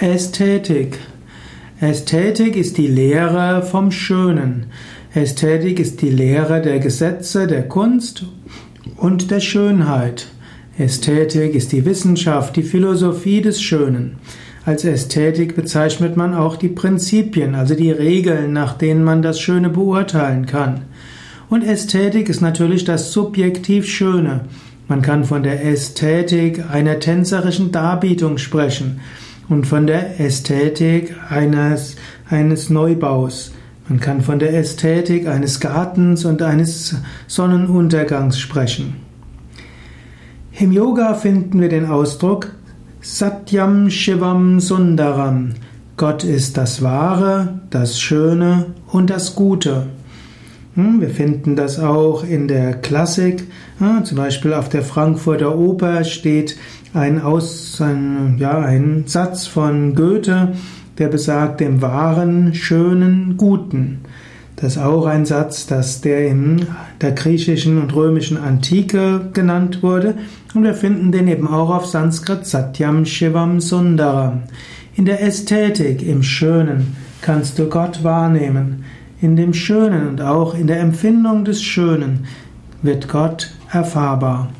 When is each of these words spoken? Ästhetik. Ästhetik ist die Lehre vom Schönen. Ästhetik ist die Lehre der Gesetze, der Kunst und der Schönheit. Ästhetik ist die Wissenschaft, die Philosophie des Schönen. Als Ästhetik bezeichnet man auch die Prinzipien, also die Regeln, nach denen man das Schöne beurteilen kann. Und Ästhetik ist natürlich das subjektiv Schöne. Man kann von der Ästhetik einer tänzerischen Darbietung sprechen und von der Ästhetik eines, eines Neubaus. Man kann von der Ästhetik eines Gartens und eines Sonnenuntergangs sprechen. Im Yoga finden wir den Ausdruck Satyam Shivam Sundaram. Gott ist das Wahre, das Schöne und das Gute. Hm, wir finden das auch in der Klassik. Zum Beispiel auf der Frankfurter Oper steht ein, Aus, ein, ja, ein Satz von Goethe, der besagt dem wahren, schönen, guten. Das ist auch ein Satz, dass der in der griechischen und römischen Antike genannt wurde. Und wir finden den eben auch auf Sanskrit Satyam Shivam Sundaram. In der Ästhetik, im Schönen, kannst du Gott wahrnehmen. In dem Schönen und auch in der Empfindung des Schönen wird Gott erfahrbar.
Ästhetik. 0.00 0.96
Ästhetik 1.80 2.54
ist 2.54 2.78
die 2.78 2.86
Lehre 2.86 3.62
vom 3.62 3.90
Schönen. 3.90 4.66
Ästhetik 5.12 5.80
ist 5.80 6.02
die 6.02 6.10
Lehre 6.10 6.62
der 6.62 6.78
Gesetze, 6.78 7.48
der 7.48 7.66
Kunst 7.66 8.24
und 8.96 9.32
der 9.32 9.40
Schönheit. 9.40 10.28
Ästhetik 10.78 11.56
ist 11.56 11.72
die 11.72 11.84
Wissenschaft, 11.84 12.54
die 12.54 12.62
Philosophie 12.62 13.40
des 13.40 13.60
Schönen. 13.60 14.18
Als 14.64 14.84
Ästhetik 14.84 15.56
bezeichnet 15.56 16.16
man 16.16 16.32
auch 16.32 16.54
die 16.54 16.68
Prinzipien, 16.68 17.56
also 17.56 17.74
die 17.74 17.90
Regeln, 17.90 18.52
nach 18.52 18.74
denen 18.78 19.02
man 19.02 19.20
das 19.20 19.40
Schöne 19.40 19.68
beurteilen 19.68 20.46
kann. 20.46 20.82
Und 21.50 21.64
Ästhetik 21.64 22.28
ist 22.28 22.40
natürlich 22.40 22.84
das 22.84 23.10
subjektiv 23.10 23.88
Schöne. 23.88 24.42
Man 24.86 25.02
kann 25.02 25.24
von 25.24 25.42
der 25.42 25.64
Ästhetik 25.66 26.70
einer 26.70 27.00
tänzerischen 27.00 27.72
Darbietung 27.72 28.38
sprechen 28.38 29.00
und 29.48 29.66
von 29.66 29.86
der 29.86 30.20
Ästhetik 30.20 31.14
eines, 31.30 31.96
eines 32.28 32.70
Neubaus. 32.70 33.52
Man 33.88 34.00
kann 34.00 34.20
von 34.20 34.38
der 34.38 34.54
Ästhetik 34.54 35.26
eines 35.26 35.60
Gartens 35.60 36.24
und 36.24 36.42
eines 36.42 36.96
Sonnenuntergangs 37.26 38.38
sprechen. 38.38 38.96
Im 40.58 40.72
Yoga 40.72 41.14
finden 41.14 41.60
wir 41.60 41.68
den 41.68 41.86
Ausdruck 41.86 42.50
Satyam 43.00 43.90
Shivam 43.90 44.60
Sundaram. 44.60 45.54
Gott 45.96 46.24
ist 46.24 46.56
das 46.56 46.82
Wahre, 46.82 47.60
das 47.70 48.00
Schöne 48.00 48.66
und 48.88 49.08
das 49.08 49.34
Gute. 49.34 49.86
Hm, 50.74 51.00
wir 51.00 51.10
finden 51.10 51.56
das 51.56 51.78
auch 51.78 52.24
in 52.24 52.48
der 52.48 52.74
Klassik. 52.74 53.44
Zum 54.04 54.16
Beispiel 54.16 54.54
auf 54.54 54.68
der 54.68 54.82
Frankfurter 54.82 55.56
Oper 55.56 56.04
steht 56.04 56.56
ein, 56.94 57.20
Aus, 57.20 57.80
ein, 57.80 58.36
ja, 58.38 58.58
ein 58.60 59.04
Satz 59.06 59.46
von 59.46 59.94
Goethe, 59.94 60.54
der 60.98 61.08
besagt 61.08 61.60
dem 61.60 61.80
wahren, 61.80 62.54
schönen, 62.54 63.36
guten. 63.36 64.00
Das 64.56 64.74
ist 64.74 64.82
auch 64.82 65.06
ein 65.06 65.24
Satz, 65.24 65.66
dass 65.66 66.00
der 66.00 66.26
in 66.26 66.66
der 67.00 67.12
griechischen 67.12 67.80
und 67.80 67.94
römischen 67.94 68.36
Antike 68.36 69.28
genannt 69.32 69.84
wurde. 69.84 70.14
Und 70.52 70.64
wir 70.64 70.74
finden 70.74 71.12
den 71.12 71.28
eben 71.28 71.46
auch 71.46 71.70
auf 71.70 71.86
Sanskrit 71.86 72.44
Satyam 72.44 73.04
Shivam 73.04 73.60
Sundaram. 73.60 74.42
In 74.96 75.04
der 75.04 75.22
Ästhetik, 75.22 76.02
im 76.02 76.24
Schönen, 76.24 76.96
kannst 77.22 77.60
du 77.60 77.68
Gott 77.68 78.02
wahrnehmen. 78.02 78.84
In 79.20 79.34
dem 79.34 79.52
Schönen 79.52 80.06
und 80.06 80.20
auch 80.20 80.54
in 80.54 80.68
der 80.68 80.78
Empfindung 80.78 81.44
des 81.44 81.60
Schönen 81.60 82.26
wird 82.82 83.08
Gott 83.08 83.50
erfahrbar. 83.72 84.50